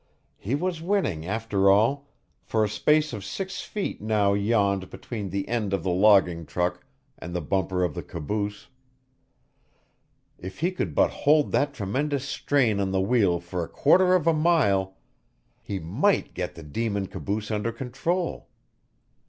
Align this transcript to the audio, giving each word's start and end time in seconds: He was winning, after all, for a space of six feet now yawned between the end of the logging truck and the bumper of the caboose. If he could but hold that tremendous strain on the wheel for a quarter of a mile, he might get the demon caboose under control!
He 0.39 0.55
was 0.55 0.81
winning, 0.81 1.27
after 1.27 1.69
all, 1.69 2.07
for 2.41 2.63
a 2.63 2.67
space 2.69 3.13
of 3.13 3.23
six 3.23 3.61
feet 3.61 4.01
now 4.01 4.33
yawned 4.33 4.89
between 4.89 5.29
the 5.29 5.47
end 5.47 5.73
of 5.73 5.83
the 5.83 5.91
logging 5.91 6.47
truck 6.47 6.83
and 7.19 7.35
the 7.35 7.39
bumper 7.39 7.83
of 7.83 7.93
the 7.93 8.01
caboose. 8.01 8.67
If 10.39 10.61
he 10.61 10.71
could 10.71 10.95
but 10.95 11.11
hold 11.11 11.51
that 11.51 11.75
tremendous 11.75 12.25
strain 12.27 12.79
on 12.79 12.89
the 12.91 12.99
wheel 12.99 13.39
for 13.39 13.63
a 13.63 13.69
quarter 13.69 14.15
of 14.15 14.25
a 14.25 14.33
mile, 14.33 14.97
he 15.61 15.77
might 15.77 16.33
get 16.33 16.55
the 16.55 16.63
demon 16.63 17.05
caboose 17.05 17.51
under 17.51 17.71
control! 17.71 18.49